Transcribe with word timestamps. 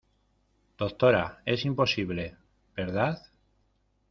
doctora, 0.79 1.43
es 1.45 1.63
imposible,¿ 1.63 2.35
verdad? 2.75 3.21